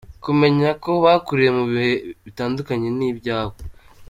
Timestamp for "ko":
0.83-0.91